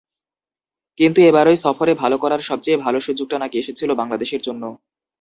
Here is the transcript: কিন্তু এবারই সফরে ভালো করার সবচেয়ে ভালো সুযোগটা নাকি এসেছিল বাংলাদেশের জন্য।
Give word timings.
কিন্তু 0.99 1.19
এবারই 1.21 1.57
সফরে 1.65 1.93
ভালো 2.01 2.15
করার 2.23 2.41
সবচেয়ে 2.49 2.81
ভালো 2.85 2.99
সুযোগটা 3.07 3.37
নাকি 3.39 3.55
এসেছিল 3.59 3.89
বাংলাদেশের 4.01 4.41
জন্য। 4.47 4.63